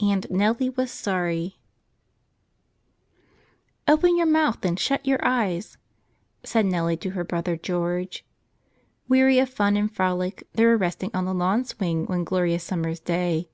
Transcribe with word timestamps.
41 0.00 0.22
Sltio 0.30 0.72
Ji3ellte 0.72 0.78
anas 0.80 1.02
@>otrp 1.52 1.52
OPEN 3.86 4.16
your 4.16 4.26
mouth 4.26 4.64
and 4.64 4.80
shut 4.80 5.06
your 5.06 5.24
eyes," 5.24 5.78
said 6.42 6.66
Nellie 6.66 6.96
to 6.96 7.10
her 7.10 7.22
brother 7.22 7.56
George. 7.56 8.24
Weary 9.06 9.38
of 9.38 9.48
fun 9.48 9.76
and 9.76 9.94
frolic 9.94 10.42
they 10.54 10.64
were 10.66 10.76
resting 10.76 11.12
on 11.14 11.24
the 11.24 11.32
lawn 11.32 11.64
swing 11.64 12.04
one 12.06 12.24
glorious 12.24 12.64
summer's 12.64 12.98
day. 12.98 13.48